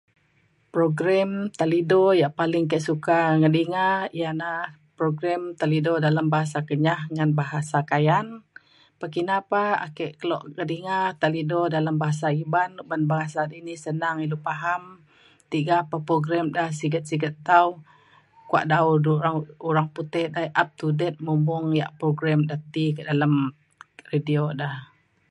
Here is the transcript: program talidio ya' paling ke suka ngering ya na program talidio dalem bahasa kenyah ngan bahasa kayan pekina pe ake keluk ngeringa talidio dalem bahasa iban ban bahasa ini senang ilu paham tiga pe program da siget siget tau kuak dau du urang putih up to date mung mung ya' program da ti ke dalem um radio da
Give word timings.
program 0.73 1.31
talidio 1.59 2.03
ya' 2.21 2.35
paling 2.39 2.65
ke 2.71 2.77
suka 2.87 3.19
ngering 3.41 3.75
ya 4.21 4.31
na 4.41 4.51
program 4.99 5.41
talidio 5.59 5.93
dalem 6.05 6.27
bahasa 6.33 6.59
kenyah 6.69 7.01
ngan 7.15 7.31
bahasa 7.41 7.77
kayan 7.91 8.27
pekina 8.99 9.35
pe 9.51 9.63
ake 9.87 10.05
keluk 10.19 10.43
ngeringa 10.55 10.99
talidio 11.21 11.61
dalem 11.75 11.95
bahasa 12.03 12.27
iban 12.43 12.71
ban 12.89 13.03
bahasa 13.13 13.41
ini 13.59 13.73
senang 13.85 14.17
ilu 14.25 14.37
paham 14.47 14.83
tiga 15.53 15.77
pe 15.89 15.97
program 16.09 16.45
da 16.55 16.63
siget 16.79 17.03
siget 17.09 17.35
tau 17.49 17.67
kuak 18.49 18.65
dau 18.73 18.87
du 19.05 19.11
urang 19.69 19.87
putih 19.95 20.25
up 20.61 20.69
to 20.79 20.87
date 20.99 21.19
mung 21.25 21.41
mung 21.47 21.67
ya' 21.79 21.93
program 22.01 22.39
da 22.49 22.55
ti 22.73 22.85
ke 22.95 23.01
dalem 23.09 23.33
um 23.41 23.49
radio 24.11 24.43
da 24.61 24.69